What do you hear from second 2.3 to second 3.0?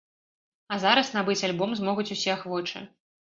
ахвочыя.